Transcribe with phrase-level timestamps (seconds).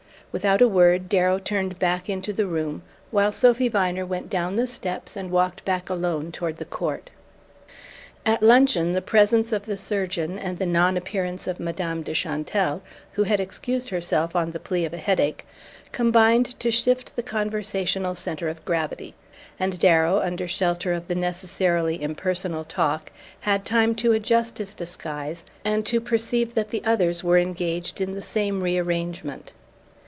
[0.33, 4.65] Without a word Darrow turned back into the room, while Sophy Viner went down the
[4.65, 7.09] steps and walked back alone toward the court.
[8.25, 12.81] At luncheon the presence of the surgeon, and the non appearance of Madame de Chantelle
[13.11, 15.45] who had excused herself on the plea of a headache
[15.91, 19.13] combined to shift the conversational centre of gravity;
[19.59, 23.11] and Darrow, under shelter of the necessarily impersonal talk,
[23.41, 28.15] had time to adjust his disguise and to perceive that the others were engaged in
[28.15, 29.51] the same re arrangement.